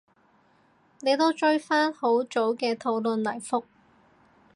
[1.01, 3.65] 你都追返好早嘅討論嚟覆